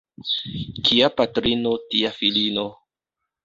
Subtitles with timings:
[0.87, 2.69] Kia patrino, tia filino.